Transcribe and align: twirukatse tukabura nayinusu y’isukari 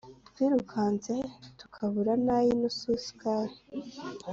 twirukatse 0.29 1.13
tukabura 1.59 2.13
nayinusu 2.25 2.83
y’isukari 2.91 3.55